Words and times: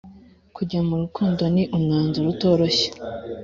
kujya 0.55 0.79
m’urukundo 0.87 1.41
ni 1.53 1.63
umwanzuro 1.75 2.27
utoroshye. 2.33 2.87